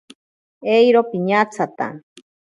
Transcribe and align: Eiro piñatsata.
Eiro 0.75 1.01
piñatsata. 1.11 1.87